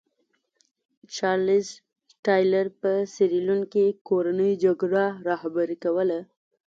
چارلېز 1.15 1.67
ټایلر 2.25 2.67
په 2.81 2.91
سیریلیون 3.13 3.61
کې 3.71 3.85
کورنۍ 4.07 4.51
جګړه 4.63 5.05
رهبري 5.29 5.77
کوله. 5.83 6.19